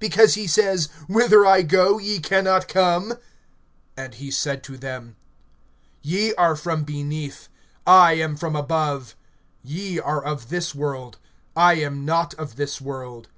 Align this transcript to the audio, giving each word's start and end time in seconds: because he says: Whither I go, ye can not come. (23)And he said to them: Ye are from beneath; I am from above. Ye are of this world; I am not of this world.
because 0.00 0.34
he 0.34 0.48
says: 0.48 0.88
Whither 1.06 1.46
I 1.46 1.62
go, 1.62 2.00
ye 2.00 2.18
can 2.18 2.42
not 2.42 2.66
come. 2.66 3.14
(23)And 3.96 4.14
he 4.14 4.32
said 4.32 4.64
to 4.64 4.76
them: 4.76 5.14
Ye 6.02 6.34
are 6.34 6.56
from 6.56 6.82
beneath; 6.82 7.48
I 7.86 8.14
am 8.14 8.34
from 8.36 8.56
above. 8.56 9.14
Ye 9.62 10.00
are 10.00 10.24
of 10.24 10.48
this 10.48 10.74
world; 10.74 11.18
I 11.54 11.74
am 11.74 12.04
not 12.04 12.34
of 12.34 12.56
this 12.56 12.80
world. 12.80 13.28